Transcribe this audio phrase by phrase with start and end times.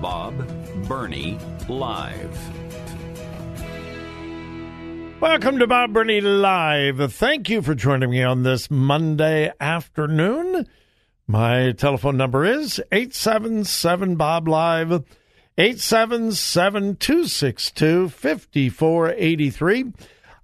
[0.00, 0.46] Bob
[0.86, 2.38] Burney Live.
[5.20, 7.12] Welcome to Bob Burney Live.
[7.14, 10.66] Thank you for joining me on this Monday afternoon.
[11.26, 14.92] My telephone number is 877 Bob Live,
[15.56, 19.92] 877 262 5483.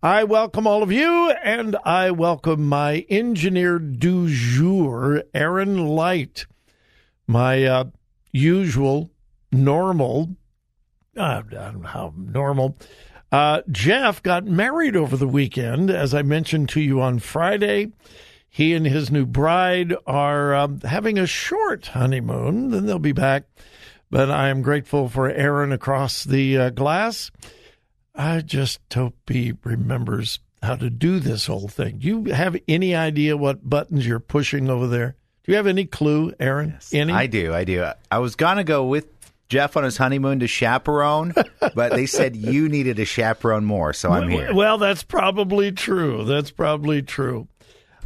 [0.03, 6.47] I welcome all of you, and I welcome my engineer du jour, Aaron Light,
[7.29, 7.85] my uh,
[8.33, 9.12] usual,
[9.53, 10.37] normal,
[11.17, 12.77] uh, I don't know how normal.
[13.31, 17.93] Uh, Jeff got married over the weekend, as I mentioned to you on Friday.
[18.49, 23.45] He and his new bride are um, having a short honeymoon, then they'll be back.
[24.11, 27.31] But I am grateful for Aaron across the uh, glass.
[28.15, 31.99] I just hope he remembers how to do this whole thing.
[31.99, 35.17] Do you have any idea what buttons you're pushing over there?
[35.45, 36.73] Do you have any clue, Aaron?
[36.75, 37.13] Yes, any?
[37.15, 37.55] I do.
[37.55, 37.85] I do.
[38.11, 39.12] I was going to go with
[39.53, 41.35] Jeff on his honeymoon to chaperone,
[41.75, 44.55] but they said you needed a chaperone more, so I'm here.
[44.55, 46.25] Well, that's probably true.
[46.25, 47.49] That's probably true.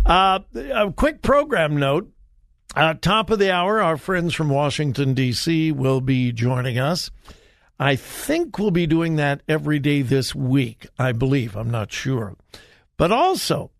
[0.05, 2.11] Uh, a quick program note.
[2.75, 5.70] Uh, top of the hour, our friends from Washington, D.C.
[5.70, 7.12] will be joining us.
[7.78, 11.55] I think we'll be doing that every day this week, I believe.
[11.55, 12.34] I'm not sure.
[12.97, 13.70] But also,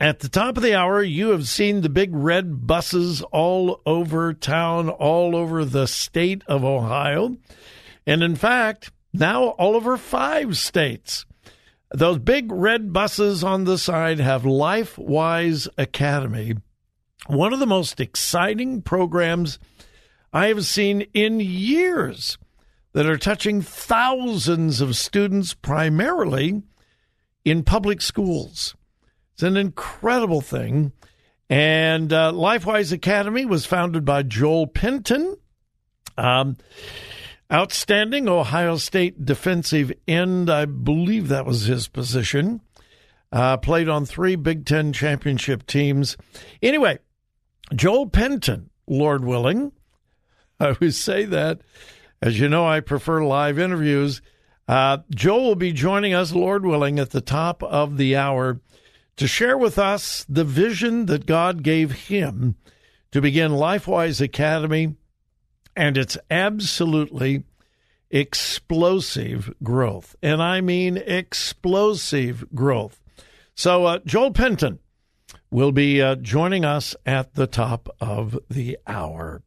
[0.00, 4.34] at the top of the hour, you have seen the big red buses all over
[4.34, 7.36] town, all over the state of Ohio.
[8.06, 11.24] And in fact, now all over five states.
[11.94, 16.56] Those big red buses on the side have LifeWise Academy,
[17.26, 19.58] one of the most exciting programs
[20.32, 22.36] I have seen in years
[22.92, 26.62] that are touching thousands of students, primarily
[27.44, 28.74] in public schools.
[29.36, 30.92] It's an incredible thing.
[31.50, 35.36] And uh, LifeWise Academy was founded by Joel Penton.
[36.16, 36.56] Um,
[37.52, 40.48] outstanding Ohio State defensive end.
[40.48, 42.62] I believe that was his position.
[43.30, 46.16] Uh, played on three Big Ten championship teams.
[46.62, 46.98] Anyway,
[47.74, 49.72] Joel Penton, Lord willing,
[50.60, 51.60] I always say that.
[52.22, 54.22] As you know, I prefer live interviews.
[54.66, 58.62] Uh, Joel will be joining us, Lord willing, at the top of the hour
[59.16, 62.56] to share with us the vision that God gave him
[63.12, 64.94] to begin LifeWise Academy
[65.74, 67.44] and its absolutely
[68.10, 70.16] explosive growth.
[70.22, 73.00] And I mean explosive growth.
[73.54, 74.80] So, uh, Joel Penton
[75.50, 79.42] will be uh, joining us at the top of the hour.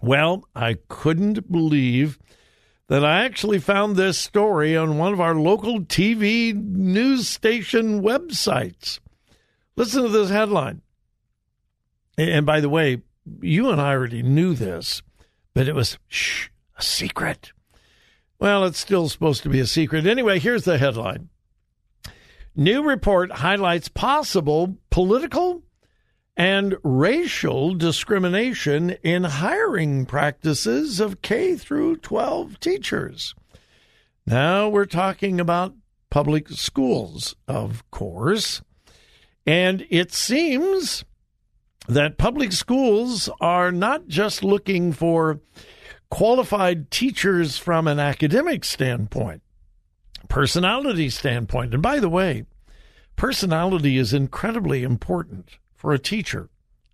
[0.00, 2.18] Well, I couldn't believe
[2.88, 9.00] that I actually found this story on one of our local TV news station websites.
[9.76, 10.82] Listen to this headline.
[12.16, 13.02] And by the way,
[13.40, 15.02] you and I already knew this,
[15.52, 16.48] but it was shh,
[16.78, 17.52] a secret.
[18.38, 20.06] Well, it's still supposed to be a secret.
[20.06, 21.28] Anyway, here's the headline
[22.54, 25.62] New report highlights possible political
[26.36, 33.34] and racial discrimination in hiring practices of K through 12 teachers.
[34.26, 35.74] Now we're talking about
[36.10, 38.60] public schools, of course.
[39.46, 41.04] And it seems
[41.88, 45.40] that public schools are not just looking for
[46.10, 49.42] qualified teachers from an academic standpoint,
[50.28, 51.72] personality standpoint.
[51.72, 52.44] And by the way,
[53.14, 56.48] personality is incredibly important for a teacher.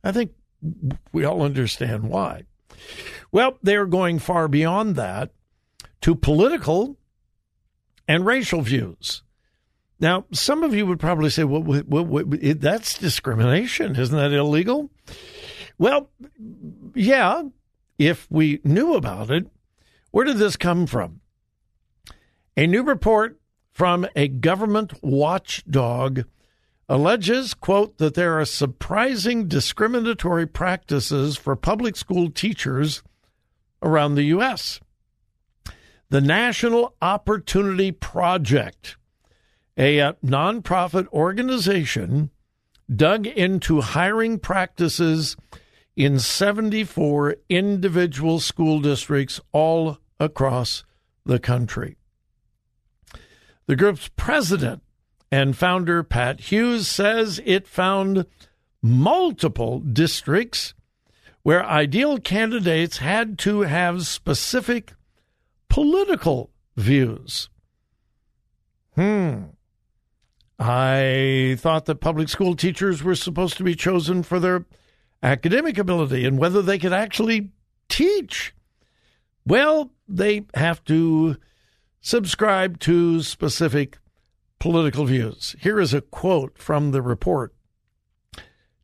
[0.04, 0.32] I think
[1.12, 2.44] we all understand why.
[3.30, 5.30] Well, they're going far beyond that
[6.02, 6.96] to political
[8.08, 9.22] and racial views.
[10.00, 13.94] Now, some of you would probably say, well, what, what, that's discrimination.
[13.94, 14.90] Isn't that illegal?
[15.78, 16.10] Well,
[16.94, 17.44] yeah,
[17.98, 19.46] if we knew about it.
[20.10, 21.20] Where did this come from?
[22.56, 23.40] A new report
[23.70, 26.24] from a government watchdog
[26.88, 33.02] alleges, quote, that there are surprising discriminatory practices for public school teachers
[33.82, 34.80] around the U.S.
[36.10, 38.96] The National Opportunity Project,
[39.76, 42.30] a uh, nonprofit organization,
[42.94, 45.36] dug into hiring practices
[45.96, 50.84] in 74 individual school districts all across
[51.24, 51.96] the country.
[53.66, 54.82] The group's president
[55.32, 58.26] and founder, Pat Hughes, says it found
[58.82, 60.74] multiple districts
[61.42, 64.92] where ideal candidates had to have specific
[65.70, 67.48] political views.
[68.94, 69.44] Hmm.
[70.58, 74.66] I thought that public school teachers were supposed to be chosen for their
[75.22, 77.50] academic ability and whether they could actually
[77.88, 78.54] teach.
[79.46, 81.38] Well, they have to
[82.02, 83.96] subscribe to specific
[84.62, 85.56] political views.
[85.58, 87.52] Here is a quote from the report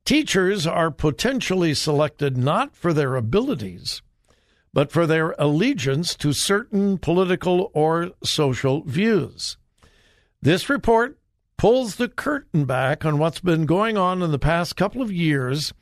[0.05, 4.03] Teachers are potentially selected not for their abilities,
[4.73, 9.57] but for their allegiance to certain political or social views.
[10.43, 11.21] This report
[11.57, 15.73] pulls the curtain back on what's been going on in the past couple of years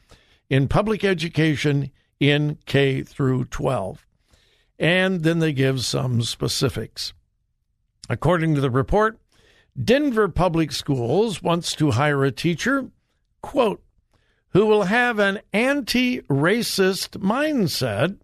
[0.50, 1.90] in public education
[2.20, 4.04] in K through 12.
[4.78, 7.14] And then they give some specifics.
[8.10, 9.18] According to the report,
[9.82, 12.90] Denver Public Schools wants to hire a teacher,
[13.42, 13.82] quote,
[14.50, 18.18] who will have an anti racist mindset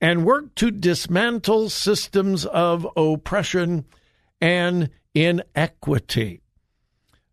[0.00, 3.84] and work to dismantle systems of oppression
[4.40, 6.40] and inequity.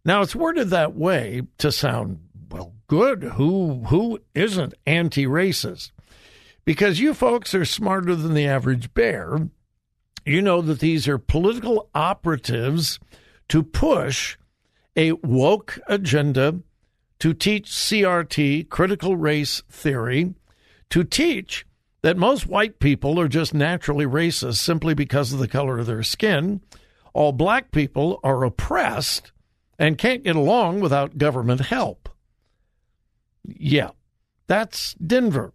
[0.06, 2.20] Now, it's worded that way to sound,
[2.52, 3.24] well, good.
[3.24, 5.92] Who, who isn't anti racist?
[6.64, 9.50] Because you folks are smarter than the average bear.
[10.26, 13.00] You know that these are political operatives
[13.52, 14.38] to push
[14.96, 16.62] a woke agenda
[17.20, 20.34] to teach CRT, critical race theory,
[20.90, 21.66] to teach
[22.02, 26.02] that most white people are just naturally racist simply because of the color of their
[26.02, 26.62] skin.
[27.14, 29.34] All black people are oppressed
[29.78, 32.08] and can't get along without government help.
[33.44, 33.90] Yeah,
[34.48, 35.52] that's Denver.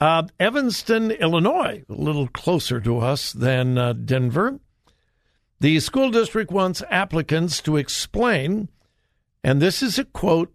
[0.00, 4.60] Uh, Evanston, Illinois, a little closer to us than uh, Denver.
[5.60, 8.68] The school district wants applicants to explain
[9.42, 10.52] and this is a quote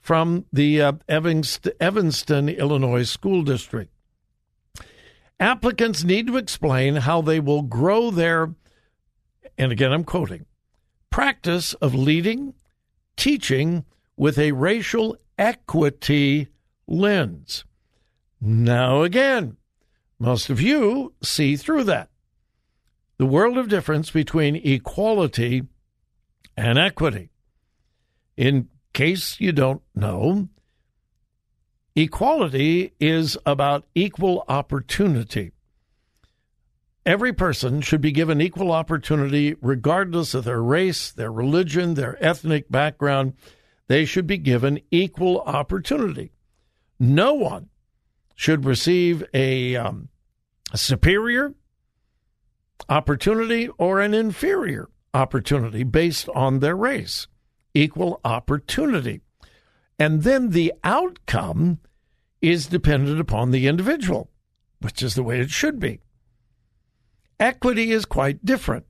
[0.00, 3.90] from the uh, Evanston, Illinois School District.
[5.40, 8.54] Applicants need to explain how they will grow their,
[9.56, 10.46] and again I'm quoting,
[11.10, 12.54] practice of leading,
[13.16, 13.84] teaching
[14.16, 16.48] with a racial equity
[16.86, 17.64] lens.
[18.40, 19.56] Now, again,
[20.18, 22.10] most of you see through that.
[23.16, 25.62] The world of difference between equality
[26.56, 27.30] and equity.
[28.36, 30.48] In case you don't know,
[31.94, 35.52] equality is about equal opportunity.
[37.06, 42.70] Every person should be given equal opportunity regardless of their race, their religion, their ethnic
[42.70, 43.34] background.
[43.86, 46.32] They should be given equal opportunity.
[46.98, 47.68] No one
[48.34, 50.08] should receive a, um,
[50.74, 51.54] superior
[52.88, 57.26] opportunity or an inferior opportunity based on their race
[57.74, 59.20] equal opportunity.
[59.98, 61.80] And then the outcome
[62.40, 64.30] is dependent upon the individual,
[64.80, 66.00] which is the way it should be.
[67.40, 68.86] Equity is quite different.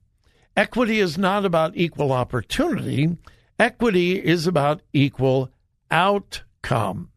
[0.55, 3.17] Equity is not about equal opportunity,
[3.59, 5.51] equity is about equal
[5.91, 7.09] outcome.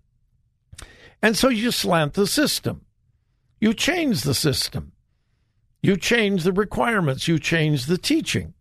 [1.23, 2.85] And so you slant the system.
[3.61, 4.93] You change the system.
[5.81, 7.29] You change the requirements.
[7.29, 8.55] You change the teaching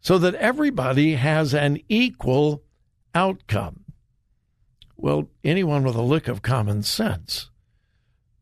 [0.00, 2.62] so that everybody has an equal
[3.14, 3.84] outcome.
[4.96, 7.50] Well, anyone with a lick of common sense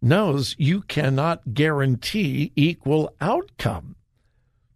[0.00, 3.96] knows you cannot guarantee equal outcome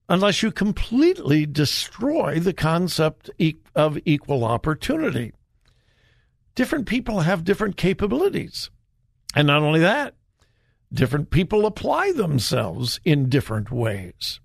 [0.09, 3.29] unless you completely destroy the concept
[3.75, 5.33] of equal opportunity.
[6.55, 8.71] Different people have different capabilities.
[9.35, 10.15] And not only that,
[10.93, 14.41] different people apply themselves in different ways.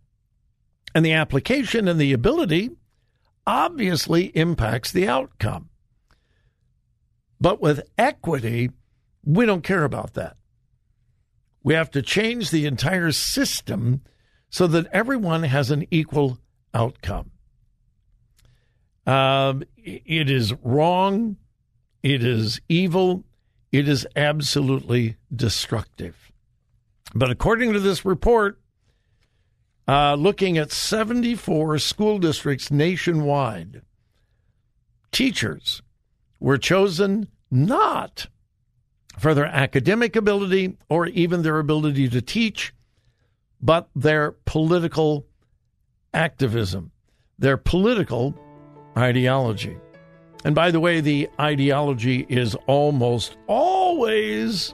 [0.95, 2.71] And the application and the ability
[3.47, 5.69] obviously impacts the outcome.
[7.39, 8.71] But with equity,
[9.25, 10.37] we don't care about that.
[11.63, 14.01] We have to change the entire system
[14.49, 16.37] so that everyone has an equal
[16.73, 17.31] outcome.
[19.05, 21.37] Um, it is wrong.
[22.01, 23.23] It is evil.
[23.71, 26.32] It is absolutely destructive.
[27.13, 28.59] But according to this report,
[29.87, 33.81] uh, looking at 74 school districts nationwide.
[35.11, 35.81] Teachers
[36.39, 38.27] were chosen not
[39.19, 42.73] for their academic ability or even their ability to teach,
[43.61, 45.27] but their political
[46.13, 46.91] activism,
[47.37, 48.35] their political
[48.97, 49.77] ideology.
[50.45, 54.73] And by the way, the ideology is almost always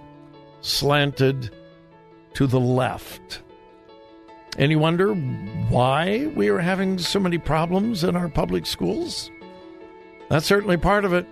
[0.62, 1.54] slanted
[2.40, 3.42] to the left.
[4.58, 9.30] And you wonder why we are having so many problems in our public schools?
[10.30, 11.28] That's certainly part of it.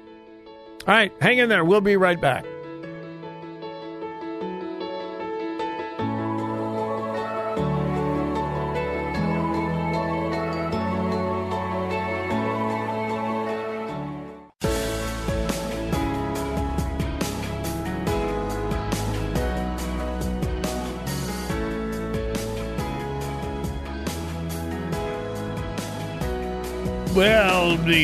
[0.86, 1.64] All right, hang in there.
[1.64, 2.44] We'll be right back.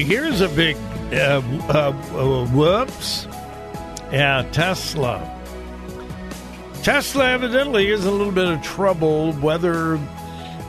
[0.04, 0.76] Here's a big
[1.14, 3.28] uh, uh, uh, whoops.
[4.12, 5.30] Yeah, Tesla.
[6.84, 9.34] Tesla evidently is a little bit of trouble.
[9.34, 9.98] Whether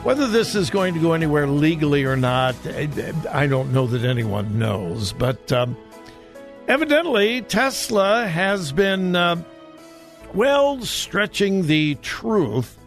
[0.03, 4.57] whether this is going to go anywhere legally or not, I don't know that anyone
[4.57, 5.13] knows.
[5.13, 5.75] But um,
[6.67, 9.43] evidently, Tesla has been uh,
[10.33, 12.77] well stretching the truth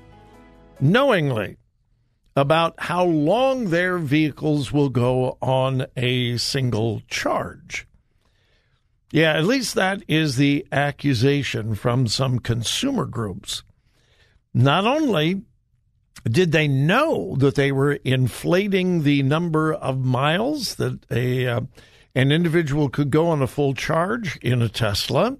[0.80, 1.56] knowingly
[2.38, 7.87] about how long their vehicles will go on a single charge.
[9.11, 13.62] Yeah, at least that is the accusation from some consumer groups.
[14.54, 15.42] Not only
[16.25, 21.61] did they know that they were inflating the number of miles that a uh,
[22.14, 25.37] an individual could go on a full charge in a Tesla,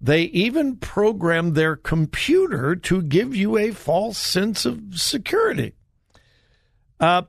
[0.00, 5.72] they even programmed their computer to give you a false sense of security.
[7.04, 7.22] Uh,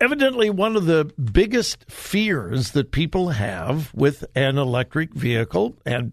[0.00, 6.12] evidently, one of the biggest fears that people have with an electric vehicle, and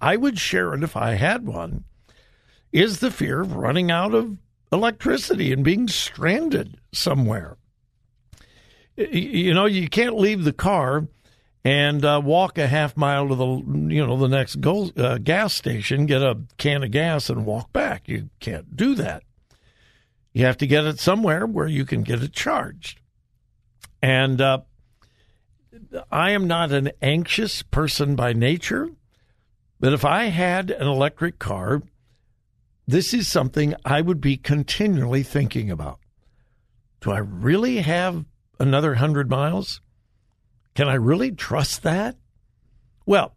[0.00, 1.84] I would share it if I had one,
[2.72, 4.38] is the fear of running out of
[4.72, 7.58] electricity and being stranded somewhere.
[8.96, 11.06] You know, you can't leave the car
[11.64, 13.46] and uh, walk a half mile to the
[13.94, 18.08] you know the next uh, gas station, get a can of gas, and walk back.
[18.08, 19.22] You can't do that.
[20.36, 23.00] You have to get it somewhere where you can get it charged.
[24.02, 24.58] And uh,
[26.12, 28.90] I am not an anxious person by nature,
[29.80, 31.82] but if I had an electric car,
[32.86, 36.00] this is something I would be continually thinking about.
[37.00, 38.26] Do I really have
[38.60, 39.80] another 100 miles?
[40.74, 42.14] Can I really trust that?
[43.06, 43.34] Well,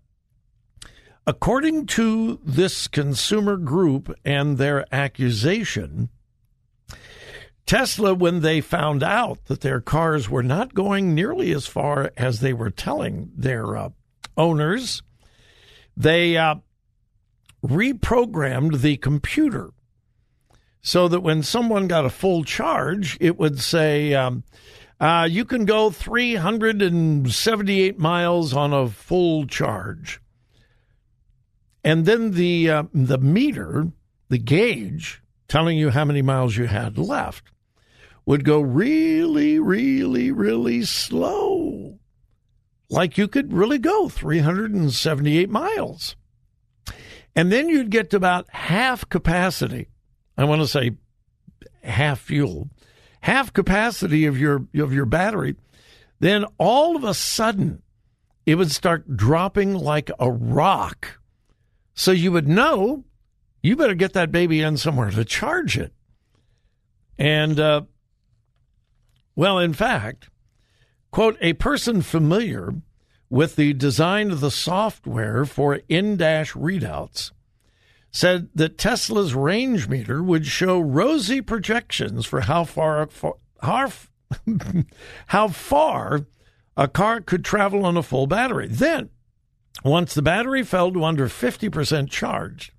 [1.26, 6.10] according to this consumer group and their accusation,
[7.70, 12.40] Tesla, when they found out that their cars were not going nearly as far as
[12.40, 13.90] they were telling their uh,
[14.36, 15.04] owners,
[15.96, 16.56] they uh,
[17.64, 19.70] reprogrammed the computer
[20.82, 24.44] so that when someone got a full charge, it would say, um,
[25.00, 30.20] uh, you can go 378 miles on a full charge.
[31.84, 33.92] And then the, uh, the meter,
[34.30, 37.52] the gauge, telling you how many miles you had left
[38.30, 41.98] would go really, really, really slow.
[42.88, 46.16] Like you could really go 378 miles.
[47.36, 49.90] And then you'd get to about half capacity.
[50.38, 50.92] I want to say
[51.82, 52.70] half fuel,
[53.22, 55.56] half capacity of your of your battery.
[56.20, 57.82] Then all of a sudden,
[58.46, 61.20] it would start dropping like a rock.
[61.96, 63.06] So you would know
[63.64, 65.94] you better get that baby in somewhere to charge it.
[67.18, 67.82] And uh,
[69.40, 70.30] well, in fact,
[71.12, 72.74] quote, a person familiar
[73.30, 77.32] with the design of the software for in dash readouts
[78.12, 83.08] said that Tesla's range meter would show rosy projections for how far,
[83.62, 83.90] how,
[85.28, 86.26] how far
[86.76, 88.68] a car could travel on a full battery.
[88.68, 89.10] Then,
[89.86, 92.74] once the battery fell to under 50% charged,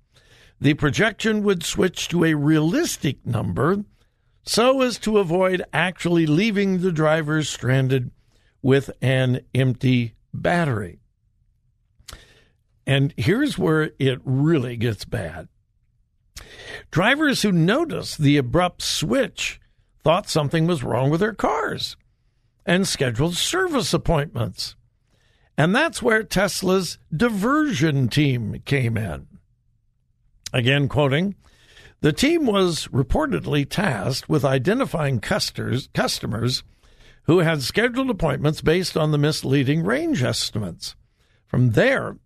[0.59, 3.83] the projection would switch to a realistic number
[4.43, 8.11] so as to avoid actually leaving the drivers stranded
[8.61, 10.99] with an empty battery.
[12.85, 15.47] And here's where it really gets bad.
[16.89, 19.59] Drivers who noticed the abrupt switch
[20.03, 21.95] thought something was wrong with their cars
[22.65, 24.75] and scheduled service appointments.
[25.57, 29.27] And that's where Tesla's diversion team came in.
[30.53, 31.35] Again, quoting,
[32.01, 36.63] the team was reportedly tasked with identifying customers,
[37.25, 40.95] who had scheduled appointments based on the misleading range estimates.
[41.45, 42.17] From there,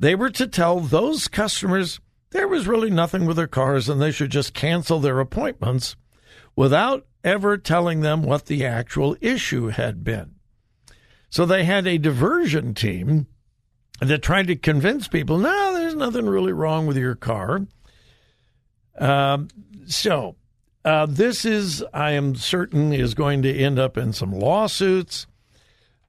[0.00, 2.00] they were to tell those customers
[2.30, 5.96] there was really nothing with their cars and they should just cancel their appointments
[6.56, 10.36] without ever telling them what the actual issue had been.
[11.28, 13.26] So they had a diversion team
[14.00, 17.66] that tried to convince people, no, there's nothing really wrong with your car.
[18.98, 19.48] Um,
[19.86, 20.36] so
[20.84, 25.26] uh, this is, I am certain, is going to end up in some lawsuits.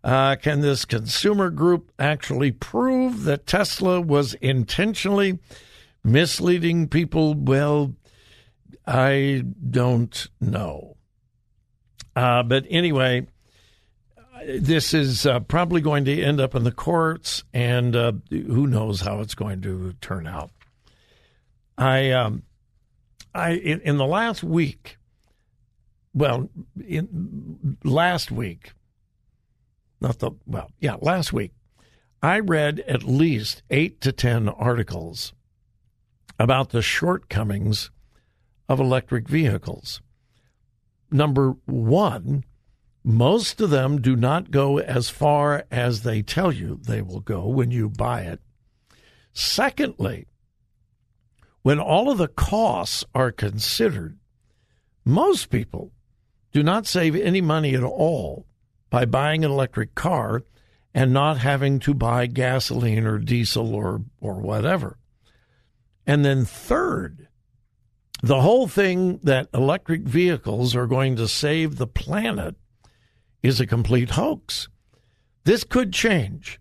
[0.03, 5.39] Uh, can this consumer group actually prove that Tesla was intentionally
[6.03, 7.35] misleading people?
[7.35, 7.95] Well,
[8.85, 10.97] I don't know.
[12.15, 13.27] Uh, but anyway,
[14.45, 19.01] this is uh, probably going to end up in the courts, and uh, who knows
[19.01, 20.51] how it's going to turn out.
[21.77, 22.43] I, um,
[23.33, 24.97] I in, in the last week,
[26.13, 26.49] well,
[26.87, 28.73] in last week,
[29.99, 31.51] not the well, yeah, last week,
[32.21, 35.33] I read at least eight to ten articles
[36.39, 37.89] about the shortcomings
[38.69, 40.01] of electric vehicles.
[41.11, 42.43] Number one,
[43.03, 47.47] most of them do not go as far as they tell you they will go
[47.47, 48.39] when you buy it.
[49.33, 50.27] Secondly,
[51.63, 54.17] when all of the costs are considered,
[55.03, 55.91] most people
[56.51, 58.45] do not save any money at all
[58.89, 60.43] by buying an electric car
[60.93, 64.99] and not having to buy gasoline or diesel or, or whatever.
[66.05, 67.27] And then, third,
[68.21, 72.55] the whole thing that electric vehicles are going to save the planet
[73.41, 74.69] is a complete hoax.
[75.43, 76.59] This could change.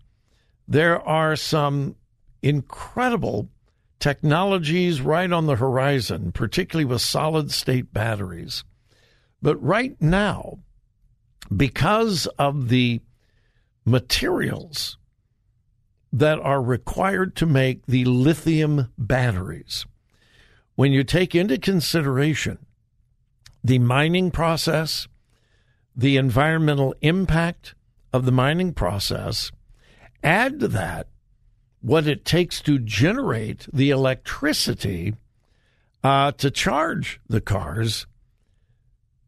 [0.67, 1.95] There are some
[2.41, 3.49] incredible
[4.03, 8.65] technologies right on the horizon, particularly with solid state batteries.
[9.41, 10.59] But right now,
[11.55, 12.99] because of the
[13.85, 14.97] materials
[16.11, 19.85] that are required to make the lithium batteries,
[20.75, 22.57] when you take into consideration
[23.63, 25.07] the mining process,
[25.95, 27.73] the environmental impact
[28.11, 29.49] of the mining process,
[30.21, 31.07] add to that
[31.83, 35.13] what it takes to generate the electricity
[36.01, 38.07] uh, to charge the cars,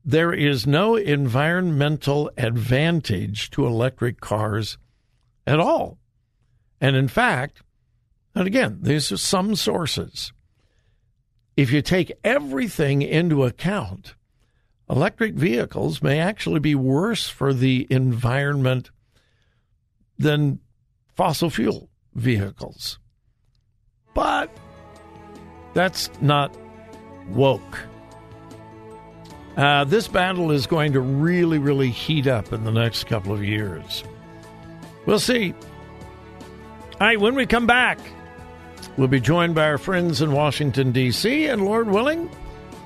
[0.05, 4.77] there is no environmental advantage to electric cars
[5.45, 5.97] at all.
[6.79, 7.61] And in fact,
[8.33, 10.31] and again, these are some sources.
[11.57, 14.15] If you take everything into account,
[14.89, 18.91] electric vehicles may actually be worse for the environment
[20.17, 20.59] than
[21.15, 22.99] fossil fuel vehicles.
[24.13, 24.49] But
[25.73, 26.55] that's not
[27.29, 27.79] woke.
[29.57, 33.43] Uh, this battle is going to really, really heat up in the next couple of
[33.43, 34.03] years.
[35.05, 35.53] We'll see.
[36.99, 37.99] All right, when we come back,
[38.97, 42.29] we'll be joined by our friends in Washington, D.C., and Lord willing,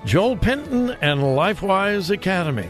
[0.05, 2.69] Joel Penton and LifeWise Academy.